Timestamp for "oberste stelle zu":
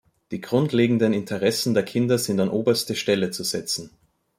2.49-3.43